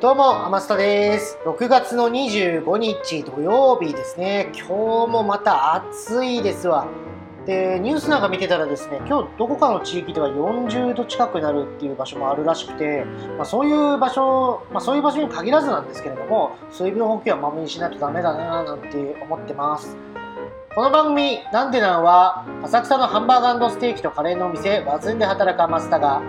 [0.00, 1.36] どうも、アマスタです。
[1.44, 4.50] 6月の25日土曜日ですね。
[4.54, 4.64] 今
[5.06, 6.86] 日もまた暑いですわ。
[7.44, 13.04] で、ニュースなんか見てたらですね、今日どこかの地域では40度近くなるっていう場所もあるらしくて、
[13.36, 19.98] まあ、そういう場所、まあ、そういう場所に限らずなんですけれども、水分補給はまめにしないとダメだななんて思ってます。
[20.74, 26.22] この番組「なんでなん」は浅草のハンバーガーステーキとカレーのお店ワズンで働くアマスタが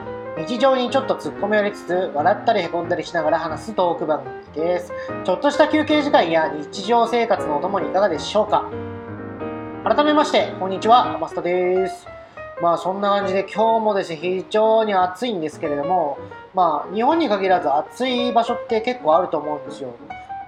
[0.47, 4.91] 日常にちょっと突っ込みを入れつつ笑ったりへこんだりしながら話すトーク番組です。
[5.23, 8.65] ちょっとした休憩時間や日常生活のお供にいかがでしょうか？
[9.83, 12.07] 改めましてこんにちはマスタです。
[12.59, 16.17] まあそんな感じで今日もですね非常に暑いんですけれども
[16.55, 19.93] まあ日本に限らず暑い場所って結構あると思うんですよ。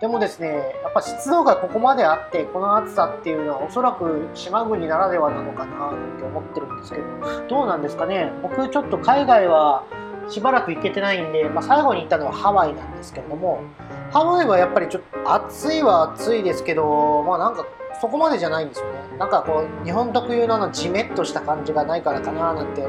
[0.03, 0.49] でもですね
[0.84, 8.30] やっぱ湿度がここまであってこの暑さっていうのはおそらく島国ならではなのかなって思ってるんですけどどうなんですかね？
[8.41, 9.85] 僕ちょっと海外は
[10.27, 13.61] しばらく行けてないんで、まあ、最後に行ったのはハワイなんですけれども
[14.11, 17.66] ハワイはやっぱりちょっと暑いは暑いですけどまあなんか
[18.02, 19.00] そこまでじゃないんですよね。
[19.17, 22.85] なんかこう日本特有のあのジメッとした感じがないからかななんて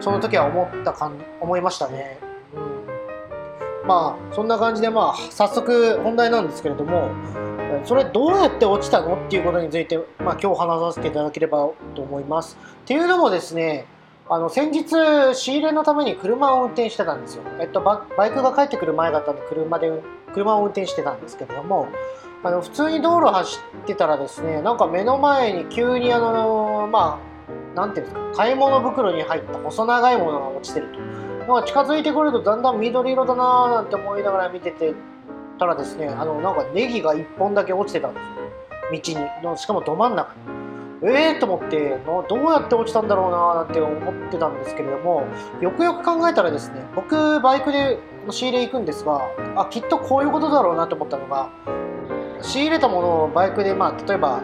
[0.00, 2.18] その時は思ったかん思いましたね。
[3.88, 7.10] まあそんな感じでまあ早速本題なんですけれども
[7.84, 12.58] それどうやって落ちたのっていうことについて、まあ、今日話させていただければと思います。
[12.82, 13.86] っていうのもですね
[14.28, 17.44] あの先日仕入れのために車を運転してたんですよ。
[17.60, 20.02] えっと、バイクが帰ってくる前だったんで車で
[20.34, 21.88] 車を運転してたんですけれども
[22.42, 27.18] あの普通に道路走ってたらですねなんか目の前に急にあのま
[27.74, 31.27] あなんていうんですか買い物袋に入った細長いものが落ちてると。
[31.48, 34.94] まあ、近づいてくるとだんだん緑色だなーなんて思いながら見てて
[35.58, 38.38] たらですねあのなんかネギが1本だけ落ちてたんですよ。
[38.90, 40.34] 道にしかもど真ん中。
[40.34, 40.58] に
[41.00, 41.96] ええー、と思って
[42.28, 45.24] どうやって落ちたんだろうななんて思ってたんですけれども
[45.60, 47.98] よくよく考えたらですね僕バイクで
[48.30, 49.22] 仕入れ行くんですが
[49.56, 51.50] あきっとこういうことだろうなと思ったのが
[52.42, 54.42] 仕入れたものをバイクでまあ例えば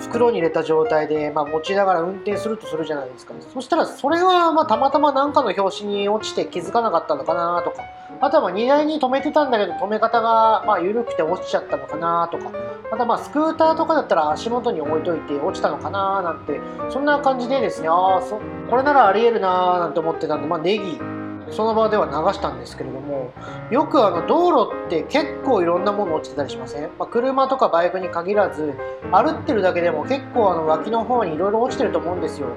[0.00, 3.34] 袋に入れた状態で、まあ、持ちながら運転するとするじゃないですか。
[3.52, 7.82] そしたらそれはまたまたま何かの拍子に落ちて気づかなかったのかなとか。
[8.20, 12.50] あとは荷台に止めてたんだけど止め方がまあ緩くて落ちちゃったのかなとか。
[12.90, 16.58] またまあスクーターとかだったら足元に置いといて落ちたのかななんて
[16.88, 18.22] そんな感じでですねああ
[18.70, 21.17] これならありえるななんて思ってたんで、まあ、ネギ。
[21.50, 23.32] その場では流したんですけれども
[23.70, 28.74] よくあの道路って結構いろんなもの落ちてたりしません、まあ、車とかバイクに限らず
[29.12, 32.48] 歩ってるだけでも結構あの脇の方にいろいろ落ちてると思うんですよ。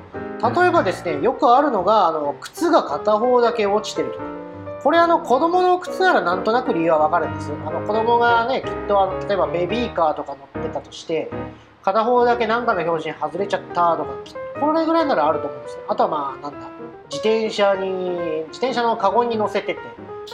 [0.41, 4.25] 例えばですねよくあるのがあの靴が片方だけ落ちてるとか。
[4.84, 7.51] これあの子供の靴ならなんとなく理由はわかるんです。
[7.66, 11.30] あの子供がねきっとあの例えばベビーカーとか乗ってたとして
[11.84, 14.09] 片方だけ何かの表示に外れちゃったとか
[14.59, 15.84] これぐらいならあると思うんですね。
[15.88, 16.68] あとはまあなんだ
[17.11, 17.89] 自転車に
[18.47, 19.79] 自転車のカゴに乗せてて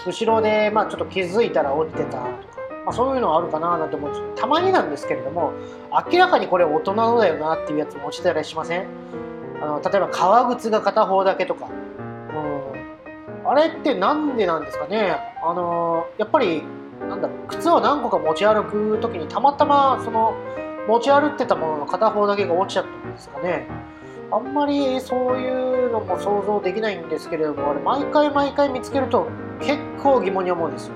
[0.05, 2.27] 後ろでまあちょっと気づいたら落ちてたとか、
[2.85, 5.53] まあ、そういうのはあるかななんて思うんですけどたまになんですけれども
[6.11, 8.85] 明らかにこれ大人のだよなっていうやつも落ちてたりしません？
[9.59, 15.17] あの例えば革靴が片方だけとか、うん、あれってなんでなんですかね？
[15.43, 16.61] あのやっぱり
[17.09, 20.35] なんだろう靴を何個か持ち歩く時にたまたまその
[20.87, 23.67] 持ち歩ってたものの片方だけが落ちちゃったんですかね？
[24.29, 29.27] あんまりそういうのも想像できないんですけれどもあれ毎回毎回見つけると
[29.61, 30.93] 結構疑問に思うんですよ。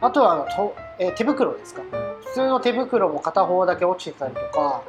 [0.00, 1.82] あとはあのと、えー、手袋ですか。
[2.24, 4.82] 普通の手袋も片方だけ落ちてたりとか、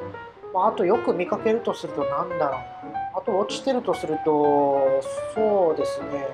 [0.54, 3.00] まあ、あとよく見かけるとすると何だろうな。
[3.16, 5.02] あと落ちてるとすると
[5.34, 6.28] そうですね。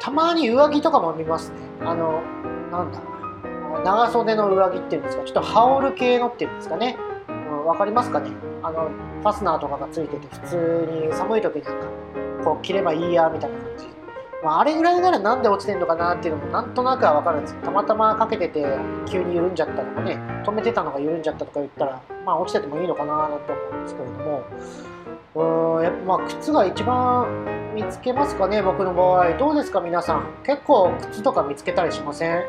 [0.00, 1.56] たまに上着とかも見ますね。
[1.80, 2.20] あの
[2.70, 3.00] なんだ
[3.84, 5.24] 長袖の上着っていうんですか。
[5.24, 6.96] ちょっと羽織る系のっていうんですかね。
[7.62, 8.30] 分かりますかね？
[8.62, 8.90] あの
[9.22, 11.86] ファスナーとかがついてて普通に寒い時なんか
[12.44, 13.86] こう着ればいいやみたいな感じ、
[14.44, 17.54] まあ、あれぐらいならなんで落ちてんのかなっていうのもなんとなくは分かるんです。
[17.62, 18.64] たまたまかけてて
[19.06, 24.42] 急に緩んじゃったとかね止めてたのが緩んじゃったとか言ったらまあ落ちててもいいのかななんて思うんですけれども。
[25.34, 29.32] うんやっぱまあ靴が一番見つけますかね僕の場合。
[29.38, 30.26] どうですか皆さん。
[30.44, 32.44] 結構靴とか見つけたりしません？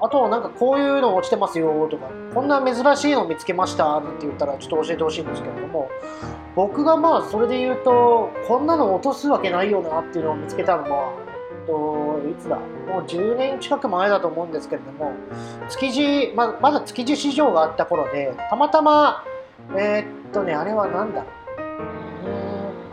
[0.00, 5.90] あとなんかこういうの落ちてますよとかこんな珍しいの見つけましたなんて言ったらちょっと教えてほしいんですけれども
[6.54, 11.12] 僕がまあそれで言うとこんなの落とすわけないよなっていうのを見つけたのは
[11.60, 12.56] えっといつだ？
[12.56, 15.12] もう10年近く前だと思うんですけれども
[15.68, 19.24] 築地ままだ築地市場があった頃でたまたま
[19.76, 21.22] えー、っとねあれは何だ？
[21.22, 21.24] う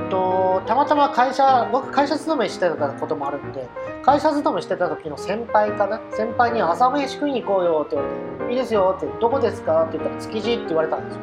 [0.01, 3.67] ーんとたまたま会社僕会社勤めしてたこともあるんで
[4.05, 5.99] 会社勤めしてた時の先輩かな？
[6.11, 8.09] 先輩に朝飯食いに行こうよって言わ
[8.39, 11.21] れて「いいですよ」って「どこですか?」って言ったら「築地」って言われたんですよ。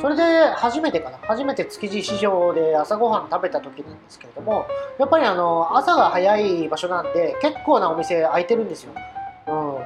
[0.00, 0.22] それで
[0.54, 1.18] 初めてかな？
[1.22, 4.64] 初めて築地市場で朝ごはん食べた時なんですけれども
[4.98, 8.92] やっぱりあの朝が早い場所なんで結構なお店開いてるんですよ、
[9.48, 9.76] うん、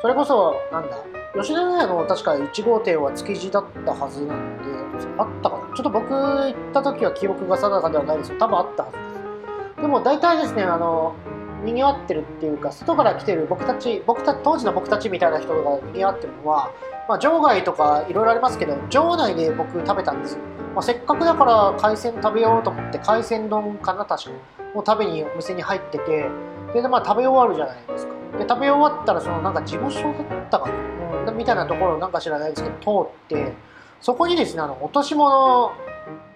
[0.00, 0.96] それこそなんだ
[1.34, 4.64] 吉田屋の確か1号店は築地だったはずなんで
[5.18, 5.76] あったかな？
[5.76, 8.38] ちょっと僕行った時は記憶が定かではないですよ。
[8.38, 9.02] 多分あったはずで
[9.76, 9.82] す。
[9.82, 11.14] でも大体ですねあの
[11.64, 16.70] 賑わってるっていうか外から来てる僕たち僕た当時の僕たちみたいな人が賑わってるのは、
[17.08, 20.38] まあ、場外とかいろいろありますけど場内で僕食べたんですよ、
[20.74, 24.30] まあ、せっかくだから海鮮食べようと思って海鮮丼かな確か
[24.74, 26.30] もう食べにお店に入ってて
[26.72, 28.20] でまあ食べ終わるじゃないですか。
[28.38, 33.52] で食べ終わったらそのなんか事務所だったかな、うん、みたいなところなんか知らないですけど通って
[34.00, 35.72] そこにですねあの落とし物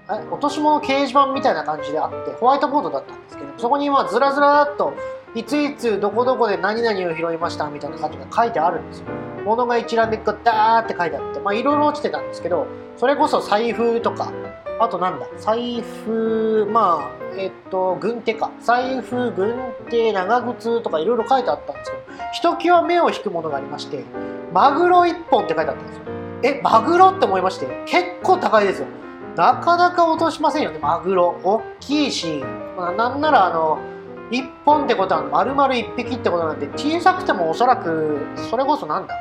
[0.09, 4.93] 落とし物掲示板みたいな感じであってホワイトボードだったんですけどそこにまあずらずらっと
[5.35, 9.07] いついつどこどこで何々を拾いましたみたいな感じが書いてあるんですよ。
[9.45, 12.67] 物が一覧でガッダーって書いてあってまあいろいろ落ちてたんですけど
[12.97, 14.33] それこそ財布とか
[14.81, 18.51] あとなんだ財布まあえっと軍手か。
[18.61, 19.57] 財布軍
[19.91, 22.03] 手長靴とかいろいろ書いてあったんですけど
[22.33, 24.05] ひときわ目を引くものがありまして
[24.53, 26.03] マグロ1本って書いてあったんですよ。
[26.45, 28.87] えマグロって思いまして結構高いですよ。
[29.35, 31.41] なかなか落としませんよねマグロ。
[31.43, 32.45] 大きいし、
[32.77, 33.79] まあ、なんならあの
[34.31, 38.19] 1本ってことは丸々1匹ってことなんで小さくてもおそらく
[38.51, 39.15] それこそなんだ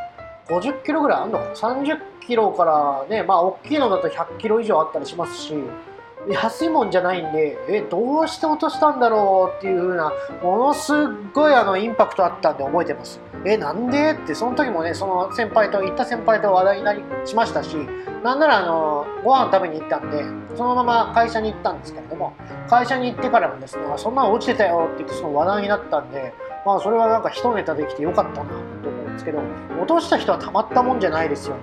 [0.47, 1.45] 50キロぐらいあんのか？
[1.45, 5.53] な30キロからねまあ大きいのだと100キロ以上あったりしますし
[6.29, 10.97] 安いもんじゃないんでえどうして落としたんだろうっていう風なものすっ
[11.33, 13.19] ごいあのインパクトあったんで覚えてます。
[13.45, 14.11] えなんで？
[14.11, 17.75] ってその時もねその先輩と行った先輩と話題になりしましたし
[18.23, 20.23] なんならあのご飯食べに行ったんで
[20.55, 22.33] そのまま会社に行ったんですけれども
[22.69, 26.33] 会社に行ってからもですねそんなの落ちてたよって言ってその話題になったんで
[26.65, 29.41] まあそれはなんか一ネタできてよかったなと思うんですけど
[29.77, 31.61] 落とした人はたまったもんじゃないですよね。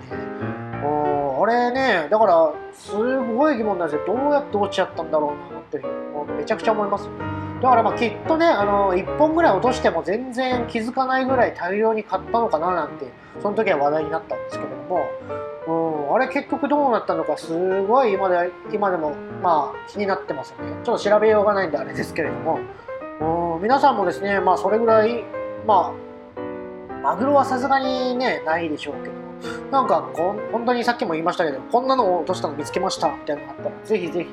[1.42, 4.06] あれねだからすごい疑問なんですよ。
[4.06, 5.82] どうやって落ちちゃったんだろうなって
[6.36, 7.08] めちゃくちゃ思います
[7.60, 13.06] だからまあきっとねあの1本ぐらい落としても全然気づかないぐらい大量に買ったのかななんて
[13.40, 15.06] その時は話題になったんですけれども。
[15.68, 20.72] うん、あれ結局どうなったのかすごい今で今でもまあ気になってますよね。
[20.82, 22.58] ちょっと調べようがないんであれですけれども。
[23.20, 25.22] うん皆さんもですねまあそれぐらい
[25.66, 29.20] まあマグロはさすがにねないでしょうけど。
[29.70, 34.30] なんかこ本当にさっきも言いましたけどこんなのを落としたの見つけましたみたいなのがあったらぜひぜひ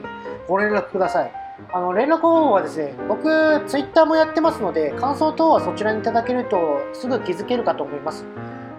[0.48, 1.47] ご連絡ください。
[1.74, 3.24] あの連絡方法はですね僕
[3.68, 8.26] ツイッターもやってますので感想等はそちらにいただけるとすぐ気づけるかと思います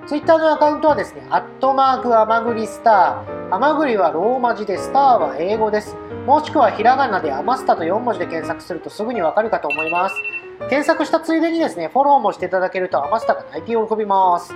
[0.08, 3.54] ツイッターのアカウントはですね、アットマークアマグリスター。
[3.54, 5.96] アマグリはローマ字で、スターは英語です。
[6.24, 10.14] もしくはひらがなでアマスタと4文字で検索するとすぐにわかるかと思います。
[10.58, 14.54] 検索したついでにですね、フォローもしていただけるとアマスタが泣いて喜びます。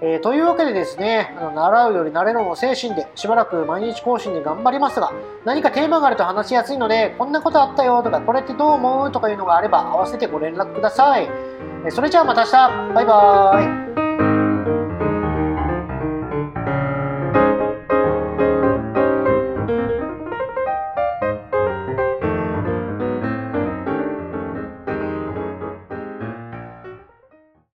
[0.00, 5.12] えー、というわけでですね、あの習うより慣れろの精神でしばらく毎日更新で頑張りますが、
[5.44, 11.28] 何かテーマがあると話しやすいので、こんなことあったよとか、これってどう思うとかいうのがあれば合わせてご連絡ください。
[11.90, 13.97] それじゃあまた明日バイバーイ